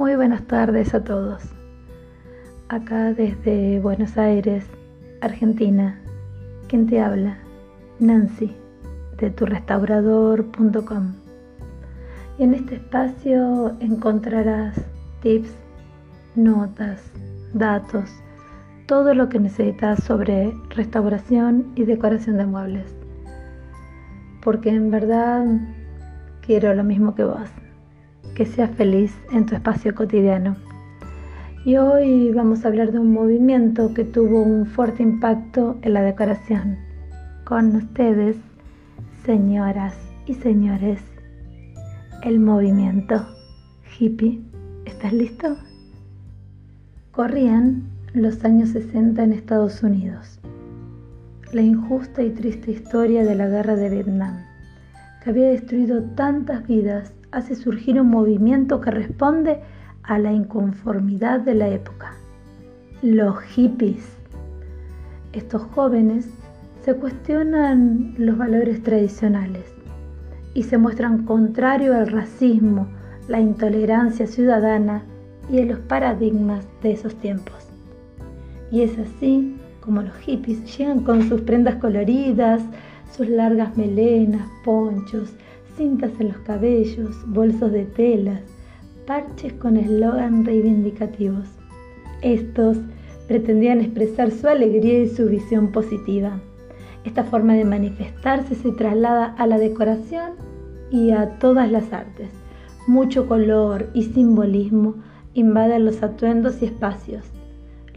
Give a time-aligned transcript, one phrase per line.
[0.00, 1.42] Muy buenas tardes a todos.
[2.70, 4.64] Acá desde Buenos Aires,
[5.20, 6.00] Argentina,
[6.68, 7.36] quien te habla,
[7.98, 8.56] Nancy,
[9.18, 11.12] de turrestaurador.com.
[12.38, 14.80] Y en este espacio encontrarás
[15.20, 15.54] tips,
[16.34, 17.02] notas,
[17.52, 18.08] datos,
[18.86, 22.96] todo lo que necesitas sobre restauración y decoración de muebles.
[24.42, 25.44] Porque en verdad
[26.40, 27.50] quiero lo mismo que vos
[28.34, 30.56] que seas feliz en tu espacio cotidiano.
[31.64, 36.02] Y hoy vamos a hablar de un movimiento que tuvo un fuerte impacto en la
[36.02, 36.78] decoración.
[37.44, 38.36] Con ustedes,
[39.26, 39.94] señoras
[40.26, 41.02] y señores,
[42.22, 43.26] el movimiento
[43.98, 44.40] hippie.
[44.86, 45.56] ¿Estás listo?
[47.12, 47.82] Corrían
[48.14, 50.40] los años 60 en Estados Unidos.
[51.52, 54.44] La injusta y triste historia de la guerra de Vietnam,
[55.22, 59.60] que había destruido tantas vidas hace surgir un movimiento que responde
[60.02, 62.12] a la inconformidad de la época.
[63.02, 64.16] Los hippies.
[65.32, 66.28] Estos jóvenes
[66.84, 69.72] se cuestionan los valores tradicionales
[70.54, 72.88] y se muestran contrarios al racismo,
[73.28, 75.02] la intolerancia ciudadana
[75.50, 77.68] y a los paradigmas de esos tiempos.
[78.72, 82.62] Y es así como los hippies llegan con sus prendas coloridas,
[83.12, 85.32] sus largas melenas, ponchos,
[85.76, 88.42] cintas en los cabellos, bolsos de telas,
[89.06, 91.48] parches con eslogan reivindicativos.
[92.22, 92.78] Estos
[93.26, 96.40] pretendían expresar su alegría y su visión positiva.
[97.04, 100.32] Esta forma de manifestarse se traslada a la decoración
[100.90, 102.30] y a todas las artes.
[102.86, 104.96] Mucho color y simbolismo
[105.34, 107.24] invaden los atuendos y espacios.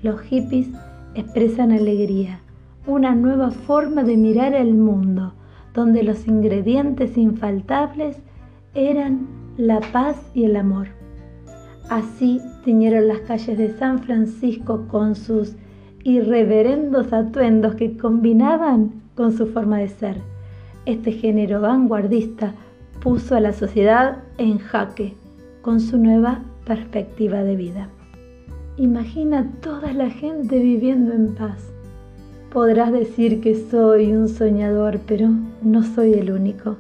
[0.02, 0.68] Los hippies
[1.16, 2.40] expresan alegría,
[2.86, 5.34] una nueva forma de mirar el mundo,
[5.74, 8.18] donde los ingredientes infaltables
[8.74, 10.88] eran la paz y el amor.
[11.90, 15.56] Así tiñeron las calles de San Francisco con sus
[16.04, 20.18] irreverendos atuendos que combinaban con su forma de ser.
[20.86, 22.54] Este género vanguardista
[23.02, 25.16] puso a la sociedad en jaque
[25.62, 27.90] con su nueva perspectiva de vida.
[28.78, 31.74] Imagina toda la gente viviendo en paz,
[32.54, 35.28] Podrás decir que soy un soñador, pero
[35.64, 36.78] no soy el único.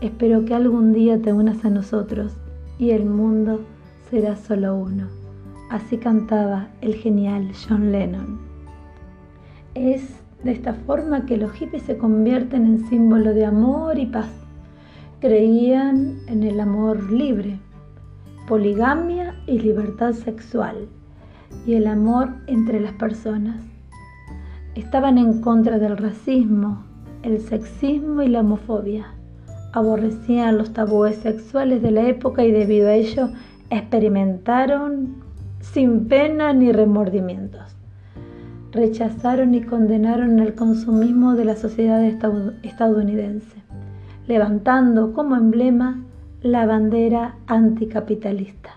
[0.00, 2.32] Espero que algún día te unas a nosotros
[2.78, 3.60] y el mundo
[4.10, 5.08] será solo uno.
[5.70, 8.38] Así cantaba el genial John Lennon.
[9.74, 14.30] Es de esta forma que los hippies se convierten en símbolo de amor y paz.
[15.20, 17.58] Creían en el amor libre,
[18.46, 20.88] poligamia y libertad sexual,
[21.66, 23.56] y el amor entre las personas
[24.74, 26.82] Estaban en contra del racismo,
[27.24, 29.06] el sexismo y la homofobia.
[29.72, 33.30] Aborrecían los tabúes sexuales de la época y debido a ello
[33.70, 35.16] experimentaron
[35.60, 37.76] sin pena ni remordimientos.
[38.72, 42.04] Rechazaron y condenaron el consumismo de la sociedad
[42.62, 43.56] estadounidense,
[44.26, 46.02] levantando como emblema
[46.42, 48.70] la bandera anticapitalista.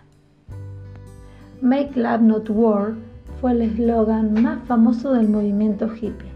[1.61, 2.93] Make Love Not War
[3.41, 6.31] fue el eslogan más famoso del movimiento hippie.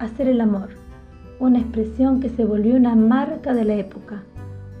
[0.00, 0.83] Hacer el amor,
[1.38, 4.22] una expresión que se volvió una marca de la época,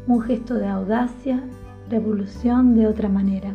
[0.06, 1.42] un gesto de audacia,
[1.88, 3.54] revolución de otra manera.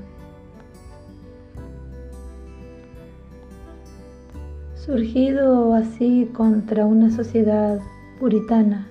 [4.76, 7.80] Surgido así contra una sociedad
[8.20, 8.88] puritana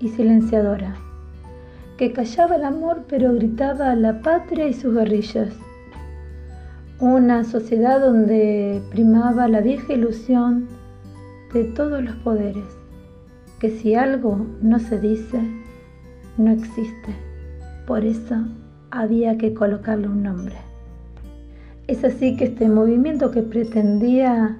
[0.00, 0.94] y silenciadora,
[1.96, 5.54] que callaba el amor pero gritaba la patria y sus guerrillas
[7.02, 10.68] una sociedad donde primaba la vieja ilusión
[11.52, 12.64] de todos los poderes,
[13.62, 15.38] que si algo no se dice,
[16.36, 17.14] no existe.
[17.86, 18.34] Por eso
[18.90, 20.56] había que colocarle un nombre.
[21.86, 24.56] Es así que este movimiento que pretendía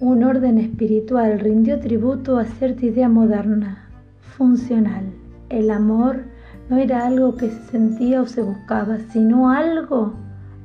[0.00, 3.90] un orden espiritual rindió tributo a cierta idea moderna,
[4.38, 5.04] funcional.
[5.50, 6.22] El amor
[6.70, 10.14] no era algo que se sentía o se buscaba, sino algo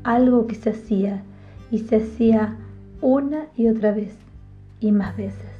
[0.06, 1.24] algo que se hacía
[1.72, 2.56] y se hacía
[3.02, 4.16] una y otra vez
[4.80, 5.53] y más veces.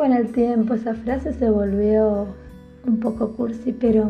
[0.00, 2.28] Con el tiempo esa frase se volvió
[2.86, 4.08] un poco cursi, pero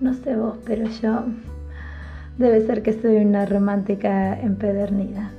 [0.00, 1.22] no sé vos, pero yo
[2.36, 5.30] debe ser que soy una romántica empedernida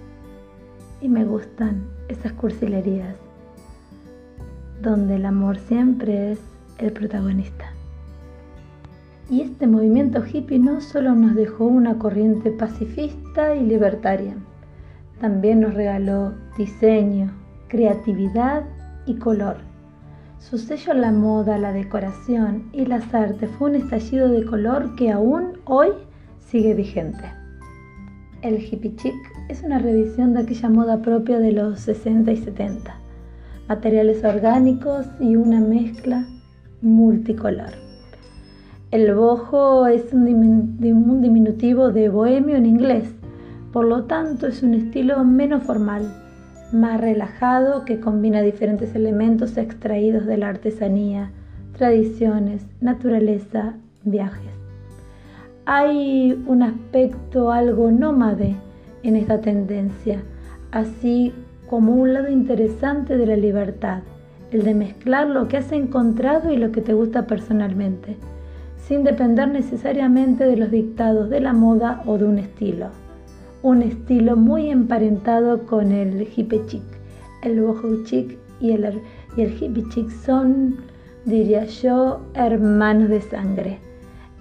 [1.01, 3.17] y me gustan esas cursilerías
[4.81, 6.39] donde el amor siempre es
[6.77, 7.65] el protagonista.
[9.29, 14.35] Y este movimiento hippie no solo nos dejó una corriente pacifista y libertaria,
[15.19, 17.29] también nos regaló diseño,
[17.67, 18.63] creatividad
[19.05, 19.57] y color.
[20.39, 24.95] Su sello a la moda, la decoración y las artes fue un estallido de color
[24.95, 25.89] que aún hoy
[26.39, 27.23] sigue vigente.
[28.41, 29.15] El hippie chic
[29.47, 32.93] es una revisión de aquella moda propia de los 60 y 70,
[33.69, 36.27] materiales orgánicos y una mezcla
[36.81, 37.71] multicolor.
[38.91, 40.25] El bojo es un,
[40.79, 43.15] diminutivo de bohemio en inglés,
[43.71, 46.22] por lo tanto es un estilo menos formal,
[46.73, 51.31] más relajado que combina diferentes elementos extraídos de la artesanía,
[51.77, 54.51] tradiciones, naturaleza, viajes.
[55.65, 58.55] Hay un aspecto algo nómade
[59.03, 60.21] en esta tendencia,
[60.71, 61.33] así
[61.69, 64.01] como un lado interesante de la libertad,
[64.51, 68.17] el de mezclar lo que has encontrado y lo que te gusta personalmente,
[68.77, 73.02] sin depender necesariamente de los dictados de la moda o de un estilo.
[73.63, 76.83] Un estilo muy emparentado con el hippie chic.
[77.43, 79.01] El boho chic y el,
[79.37, 80.79] y el hippie chic son,
[81.23, 83.79] diría yo, hermanos de sangre.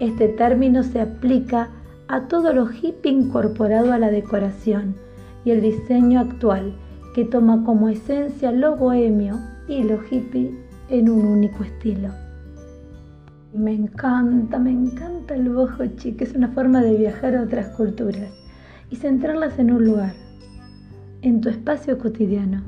[0.00, 1.68] Este término se aplica
[2.08, 4.96] a todo lo hippie incorporado a la decoración
[5.44, 6.74] y el diseño actual,
[7.14, 10.52] que toma como esencia lo bohemio y lo hippie
[10.88, 12.08] en un único estilo.
[13.54, 18.41] Me encanta, me encanta el boho chic, es una forma de viajar a otras culturas
[18.92, 20.12] y centrarlas en un lugar,
[21.22, 22.62] en tu espacio cotidiano.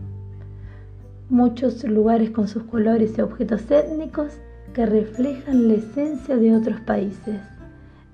[1.29, 4.39] Muchos lugares con sus colores y objetos étnicos
[4.73, 7.41] que reflejan la esencia de otros países.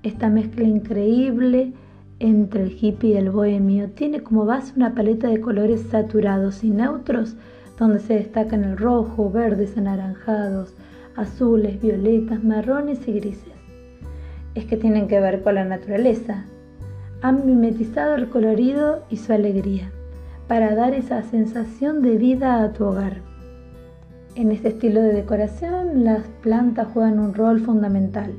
[0.03, 1.71] Esta mezcla increíble
[2.19, 6.69] entre el hippie y el bohemio tiene como base una paleta de colores saturados y
[6.69, 7.37] neutros
[7.79, 10.75] donde se destacan el rojo, verdes, anaranjados,
[11.15, 13.53] azules, violetas, marrones y grises.
[14.53, 16.45] Es que tienen que ver con la naturaleza.
[17.21, 19.91] Han mimetizado el colorido y su alegría
[20.47, 23.21] para dar esa sensación de vida a tu hogar.
[24.35, 28.33] En este estilo de decoración, las plantas juegan un rol fundamental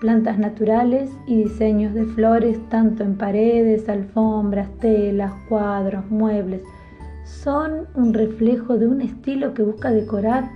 [0.00, 6.62] plantas naturales y diseños de flores tanto en paredes, alfombras, telas, cuadros, muebles.
[7.24, 10.50] Son un reflejo de un estilo que busca decorar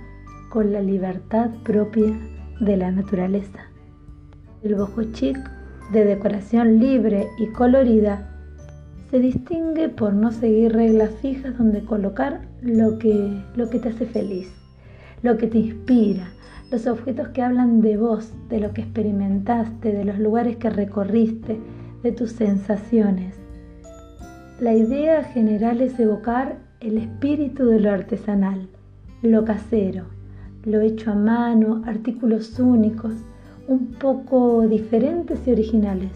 [0.49, 2.17] con la libertad propia
[2.59, 3.59] de la naturaleza.
[4.63, 5.37] El boho chic,
[5.91, 8.27] de decoración libre y colorida,
[9.11, 14.05] se distingue por no seguir reglas fijas donde colocar lo que, lo que te hace
[14.05, 14.51] feliz,
[15.21, 16.27] lo que te inspira,
[16.71, 21.59] los objetos que hablan de vos, de lo que experimentaste, de los lugares que recorriste,
[22.01, 23.35] de tus sensaciones.
[24.59, 28.67] La idea general es evocar el espíritu de lo artesanal,
[29.21, 30.05] lo casero,
[30.63, 33.13] lo hecho a mano, artículos únicos,
[33.67, 36.11] un poco diferentes y originales.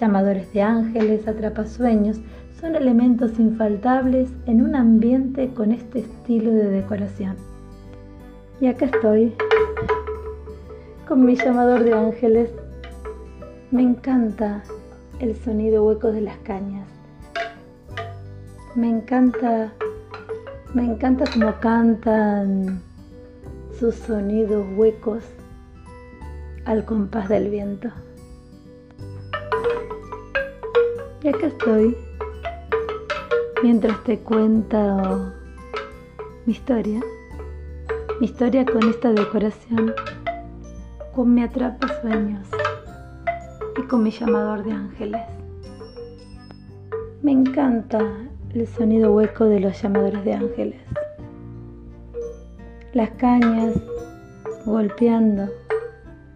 [0.00, 2.20] Llamadores de ángeles, atrapasueños,
[2.60, 7.36] son elementos infaltables en un ambiente con este estilo de decoración.
[8.60, 9.34] Y acá estoy,
[11.08, 12.50] con mi llamador de ángeles.
[13.70, 14.62] Me encanta
[15.18, 16.86] el sonido hueco de las cañas.
[18.74, 19.72] Me encanta,
[20.74, 22.80] me encanta cómo cantan
[23.78, 25.24] sus sonidos huecos
[26.64, 27.88] al compás del viento.
[31.22, 31.96] Y acá estoy,
[33.62, 35.32] mientras te cuento
[36.46, 37.00] mi historia,
[38.20, 39.94] mi historia con esta decoración
[41.12, 42.48] con mi atrapa sueños
[43.78, 45.22] y con mi llamador de ángeles.
[47.22, 48.00] Me encanta
[48.54, 50.80] el sonido hueco de los llamadores de ángeles.
[52.94, 53.74] Las cañas
[54.64, 55.48] golpeando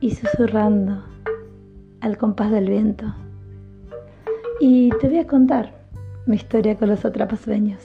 [0.06, 1.02] y susurrando
[2.00, 3.12] al compás del viento.
[4.60, 5.84] Y te voy a contar
[6.26, 7.80] mi historia con los atrapasueños.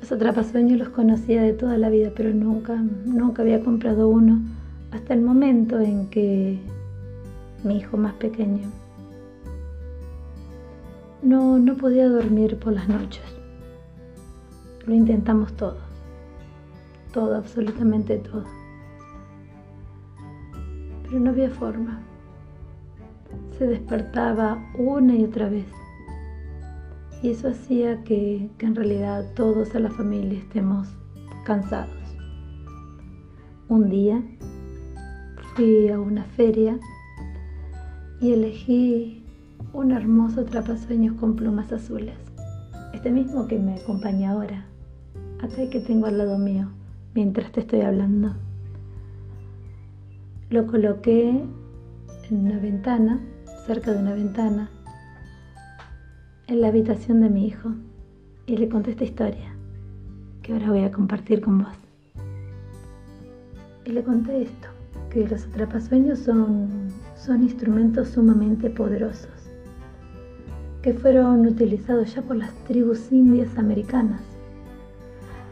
[0.00, 4.40] Los atrapasueños los conocía de toda la vida, pero nunca, nunca había comprado uno
[4.90, 6.58] hasta el momento en que
[7.62, 8.68] mi hijo más pequeño
[11.22, 13.22] no, no podía dormir por las noches.
[14.84, 15.78] Lo intentamos todo,
[17.12, 18.59] todo, absolutamente todo.
[21.10, 22.00] Pero no había forma.
[23.58, 25.66] Se despertaba una y otra vez
[27.22, 30.88] y eso hacía que, en realidad todos a la familia estemos
[31.44, 31.94] cansados.
[33.68, 34.22] Un día
[35.54, 36.78] fui a una feria
[38.20, 39.24] y elegí
[39.72, 42.16] un hermoso trapasueños con plumas azules,
[42.92, 44.64] este mismo que me acompaña ahora,
[45.40, 46.68] acá que tengo al lado mío,
[47.14, 48.34] mientras te estoy hablando.
[50.50, 51.30] Lo coloqué
[52.28, 53.20] en una ventana,
[53.66, 54.68] cerca de una ventana,
[56.48, 57.70] en la habitación de mi hijo
[58.46, 59.54] y le conté esta historia
[60.42, 61.76] que ahora voy a compartir con vos.
[63.84, 64.68] Y le conté esto,
[65.10, 69.30] que los atrapasueños son, son instrumentos sumamente poderosos
[70.82, 74.22] que fueron utilizados ya por las tribus indias americanas.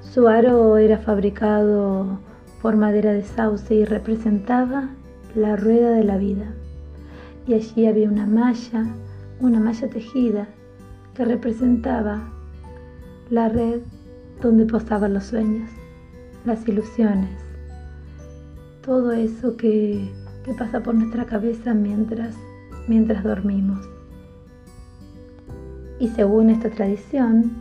[0.01, 2.19] Su aro era fabricado
[2.63, 4.89] por madera de sauce y representaba
[5.35, 6.47] la rueda de la vida.
[7.47, 8.87] Y allí había una malla,
[9.41, 10.49] una malla tejida,
[11.15, 12.23] que representaba
[13.31, 13.81] la red
[14.41, 15.71] donde posaban los sueños,
[16.45, 17.31] las ilusiones,
[18.83, 20.09] todo eso que,
[20.45, 22.37] que pasa por nuestra cabeza mientras,
[22.87, 23.89] mientras dormimos.
[25.99, 27.61] Y según esta tradición,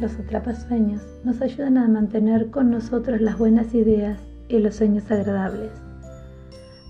[0.00, 5.72] los atrapasueños nos ayudan a mantener con nosotros las buenas ideas y los sueños agradables,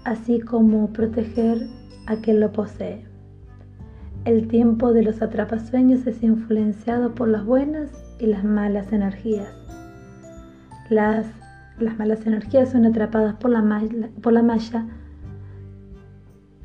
[0.05, 1.67] así como proteger
[2.07, 3.05] a quien lo posee.
[4.25, 9.49] El tiempo de los atrapasueños es influenciado por las buenas y las malas energías.
[10.91, 11.27] Las,
[11.79, 13.63] las malas energías son atrapadas por la,
[14.21, 14.87] por la malla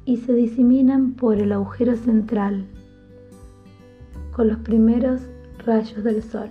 [0.05, 2.65] y se diseminan por el agujero central
[4.31, 5.21] con los primeros
[5.65, 6.49] rayos del sol.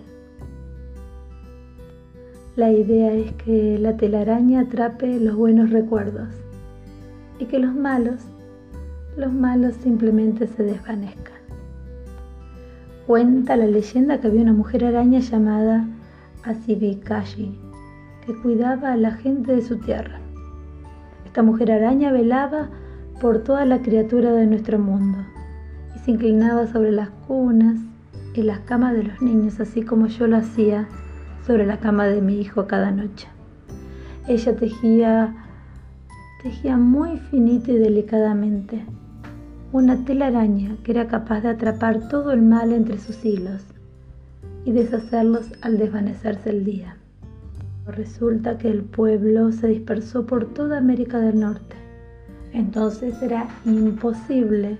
[2.57, 6.29] La idea es que la telaraña atrape los buenos recuerdos
[7.39, 8.21] y que los malos,
[9.17, 11.41] los malos simplemente se desvanezcan.
[13.07, 15.87] Cuenta la leyenda que había una mujer araña llamada
[16.45, 17.59] Asibikashi
[18.27, 20.19] que cuidaba a la gente de su tierra.
[21.25, 22.69] Esta mujer araña velaba
[23.21, 25.19] por toda la criatura de nuestro mundo
[25.95, 27.79] y se inclinaba sobre las cunas
[28.35, 30.89] y las camas de los niños, así como yo lo hacía
[31.47, 33.29] sobre la cama de mi hijo cada noche.
[34.29, 35.35] Ella tejía,
[36.43, 38.85] tejía muy finito y delicadamente
[39.73, 43.65] una telaraña que era capaz de atrapar todo el mal entre sus hilos
[44.65, 46.97] y deshacerlos al desvanecerse el día.
[47.87, 51.77] Resulta que el pueblo se dispersó por toda América del Norte.
[52.53, 54.79] Entonces era imposible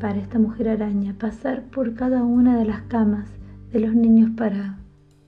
[0.00, 3.28] para esta mujer araña pasar por cada una de las camas
[3.72, 4.78] de los niños para,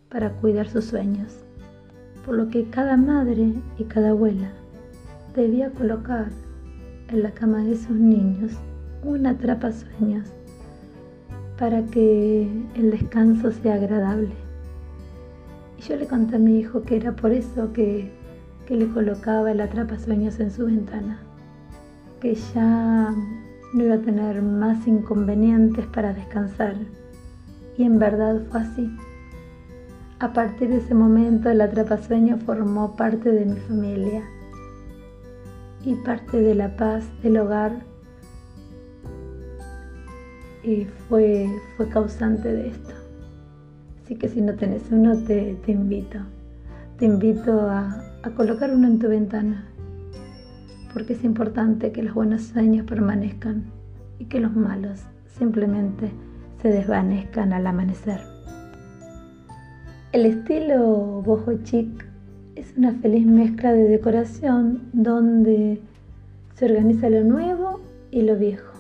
[0.08, 1.44] para cuidar sus sueños.
[2.24, 4.50] Por lo que cada madre y cada abuela
[5.34, 6.28] debía colocar
[7.08, 8.52] en la cama de sus niños
[9.04, 10.28] una atrapa sueños
[11.58, 14.34] para que el descanso sea agradable.
[15.78, 18.10] Y yo le conté a mi hijo que era por eso que,
[18.66, 21.20] que le colocaba el atrapa sueños en su ventana,
[22.20, 23.14] que ya
[23.72, 26.74] no iba a tener más inconvenientes para descansar.
[27.76, 28.90] Y en verdad fue así.
[30.18, 34.22] A partir de ese momento el atrapasueño formó parte de mi familia
[35.84, 37.84] y parte de la paz del hogar
[40.62, 42.94] y fue, fue causante de esto.
[44.02, 46.18] Así que si no tenés uno, te, invito.
[46.98, 48.02] Te invito a
[48.36, 49.66] colocar uno en tu ventana
[50.96, 53.64] porque es importante que los buenos sueños permanezcan
[54.18, 56.10] y que los malos simplemente
[56.62, 58.18] se desvanezcan al amanecer.
[60.12, 61.86] El estilo boho chic
[62.54, 65.82] es una feliz mezcla de decoración donde
[66.54, 67.78] se organiza lo nuevo
[68.10, 68.72] y lo viejo.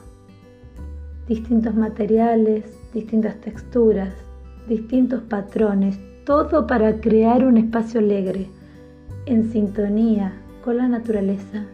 [1.28, 4.14] Distintos materiales, distintas texturas,
[4.66, 8.46] distintos patrones, todo para crear un espacio alegre,
[9.26, 10.32] en sintonía
[10.64, 11.66] con la naturaleza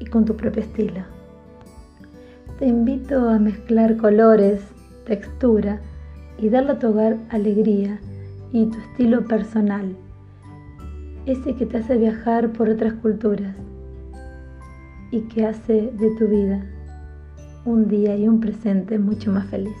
[0.00, 1.02] y con tu propio estilo.
[2.58, 4.60] Te invito a mezclar colores,
[5.06, 5.80] textura
[6.38, 8.00] y darle a tu hogar alegría
[8.52, 9.94] y tu estilo personal,
[11.26, 13.54] ese que te hace viajar por otras culturas
[15.12, 16.64] y que hace de tu vida
[17.64, 19.76] un día y un presente mucho más feliz.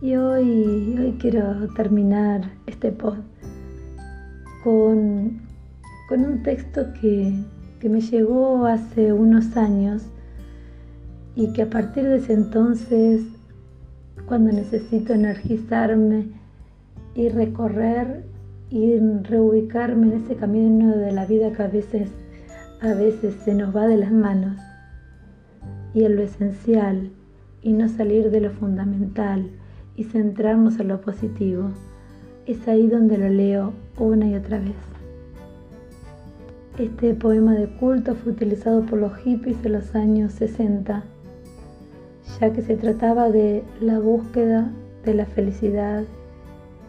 [0.00, 3.22] Y hoy, hoy quiero terminar este post
[4.62, 5.40] con,
[6.08, 7.32] con un texto que,
[7.80, 10.02] que me llegó hace unos años
[11.34, 13.22] y que a partir de ese entonces,
[14.26, 16.28] cuando necesito energizarme
[17.14, 18.24] y recorrer
[18.70, 22.10] y reubicarme en ese camino de la vida que a veces,
[22.80, 24.58] a veces se nos va de las manos,
[25.94, 27.10] y en lo esencial,
[27.62, 29.50] y no salir de lo fundamental
[29.96, 31.70] y centrarnos en lo positivo,
[32.46, 34.95] es ahí donde lo leo una y otra vez.
[36.78, 41.04] Este poema de culto fue utilizado por los hippies en los años 60,
[42.38, 44.70] ya que se trataba de la búsqueda
[45.02, 46.04] de la felicidad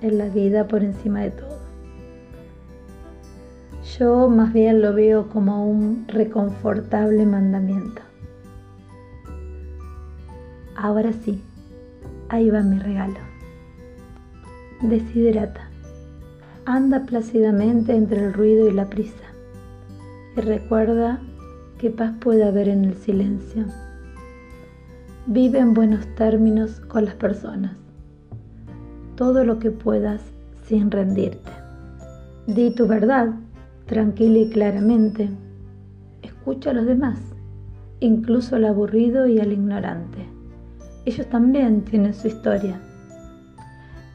[0.01, 1.59] en la vida por encima de todo.
[3.97, 8.01] Yo más bien lo veo como un reconfortable mandamiento.
[10.75, 11.41] Ahora sí,
[12.27, 13.19] ahí va mi regalo.
[14.81, 15.69] Desiderata.
[16.65, 19.26] Anda plácidamente entre el ruido y la prisa
[20.37, 21.19] y recuerda
[21.79, 23.65] qué paz puede haber en el silencio.
[25.25, 27.75] Vive en buenos términos con las personas.
[29.15, 30.21] Todo lo que puedas
[30.63, 31.51] sin rendirte.
[32.45, 33.33] Di tu verdad,
[33.87, 35.29] tranquila y claramente.
[36.21, 37.19] Escucha a los demás,
[37.99, 40.19] incluso al aburrido y al ignorante.
[41.05, 42.79] Ellos también tienen su historia.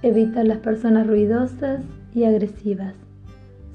[0.02, 1.82] Evita las personas ruidosas
[2.14, 2.94] y agresivas,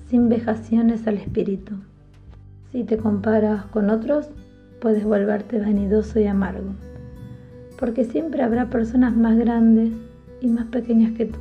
[0.08, 1.76] sin vejaciones al espíritu.
[2.72, 4.30] Si te comparas con otros,
[4.82, 6.74] puedes volverte vanidoso y amargo,
[7.80, 9.94] porque siempre habrá personas más grandes
[10.42, 11.40] y más pequeñas que tú.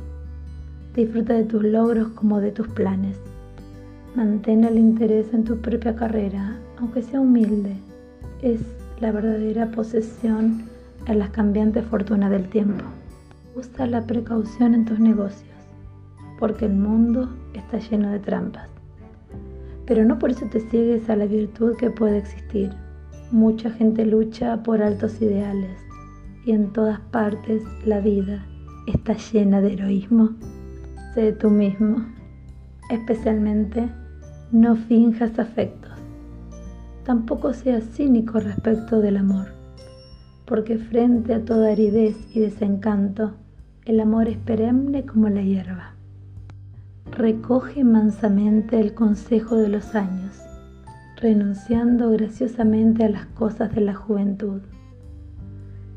[0.95, 3.19] Disfruta de tus logros como de tus planes.
[4.15, 7.75] Mantén el interés en tu propia carrera, aunque sea humilde.
[8.41, 8.61] Es
[9.01, 10.63] la verdadera posesión
[11.07, 12.83] en las cambiantes fortunas del tiempo.
[13.53, 15.55] Usa la precaución en tus negocios,
[16.39, 18.76] porque el mundo está lleno de trampas.
[19.87, 22.71] Pero no por eso te ciegues a la virtud que puede existir.
[23.31, 25.79] Mucha gente lucha por altos ideales
[26.45, 28.45] y en todas partes la vida
[28.85, 30.31] está llena de heroísmo.
[31.13, 32.05] Sé tú mismo,
[32.89, 33.89] especialmente
[34.51, 35.91] no finjas afectos.
[37.03, 39.47] Tampoco seas cínico respecto del amor,
[40.45, 43.33] porque frente a toda aridez y desencanto,
[43.85, 45.96] el amor es perenne como la hierba.
[47.11, 50.39] Recoge mansamente el consejo de los años,
[51.19, 54.61] renunciando graciosamente a las cosas de la juventud.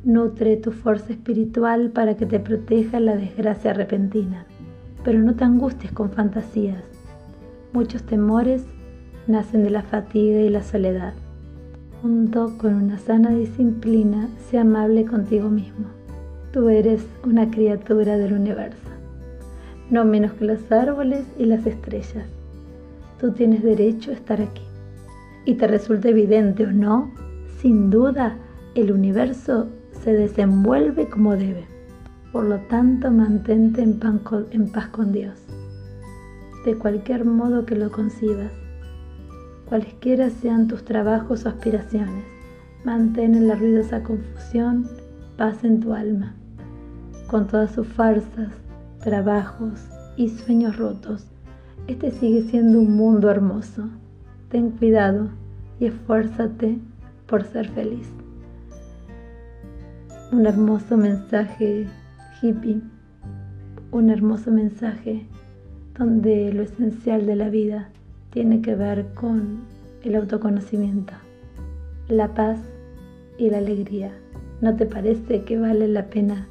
[0.03, 4.47] Nutre tu fuerza espiritual para que te proteja la desgracia repentina,
[5.05, 6.85] pero no te angusties con fantasías.
[7.73, 8.65] Muchos temores
[9.27, 11.13] nacen de la fatiga y la soledad.
[12.03, 15.87] Junto con una sana disciplina, sea amable contigo mismo.
[16.51, 18.90] Tú eres una criatura del universo,
[19.91, 22.27] no menos que los árboles y las estrellas.
[23.21, 24.63] Tú tienes derecho a estar aquí.
[25.45, 27.11] Y te resulta evidente o no,
[27.61, 28.37] sin duda,
[28.75, 29.69] el universo
[30.03, 31.67] se desenvuelve como debe.
[32.33, 35.43] Por lo tanto, mantente en, paz con Dios,
[36.65, 38.53] de cualquier modo que lo concibas,
[39.69, 42.25] cualesquiera sean tus trabajos o aspiraciones.
[42.85, 44.89] Mantén en la ruidosa confusión
[45.37, 46.35] paz en tu alma,
[47.27, 48.53] con todas sus farsas,
[49.03, 49.87] trabajos
[50.17, 51.27] y sueños rotos.
[51.87, 53.89] Este sigue siendo un mundo hermoso.
[54.51, 55.29] Ten cuidado
[55.79, 56.79] y esfuérzate
[57.27, 58.09] por ser feliz
[60.33, 61.87] un hermoso mensaje
[62.41, 62.81] hippie,
[63.91, 65.27] un hermoso mensaje
[65.99, 67.89] donde lo esencial de la vida
[68.31, 69.59] tiene que ver con
[70.05, 71.15] el autoconocimiento,
[72.09, 72.61] la paz
[73.39, 74.13] y la alegría.
[74.61, 76.47] ¿No te parece que vale la pena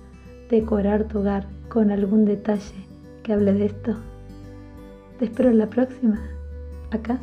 [0.50, 2.86] decorar tu hogar con algún detalle
[3.24, 3.96] que hable de esto?
[5.20, 6.20] Te espero en la próxima,
[6.92, 7.20] acá